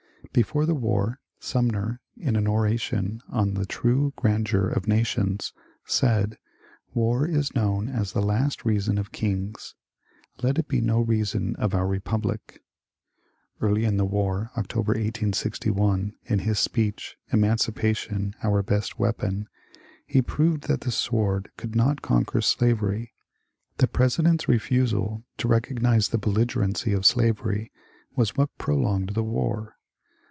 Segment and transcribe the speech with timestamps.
[0.33, 5.51] Before the war Sumner, in an oration on" The True Gran deur of Nations,"
[5.83, 6.37] said:^^
[6.95, 9.75] War is known as the Last Reason of Kings.
[10.41, 12.59] Let it be no reason of our Bepublic!"
[13.61, 19.49] Early in the war, October, 1861, in his speech ^^ Emancipation our best Weapon,"
[20.05, 23.11] he proved that the sword could not conquer slav ery.
[23.79, 27.73] The President's refusal to recognize the ^^ belligerency" of slavery
[28.15, 29.75] was what prolonged the war.